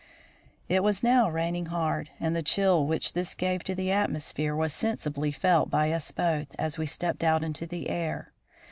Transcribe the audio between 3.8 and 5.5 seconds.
atmosphere was sensibly